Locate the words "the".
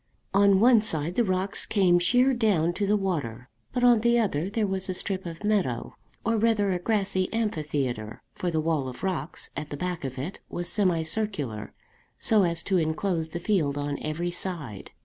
1.13-1.23, 2.87-2.97, 4.01-4.17, 8.49-8.59, 9.69-9.77, 13.29-13.39